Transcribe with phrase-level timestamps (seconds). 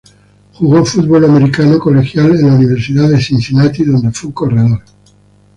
[0.53, 4.83] Jugó fútbol americano colegial en la Universidad de Cincinnati, donde fue un corredor.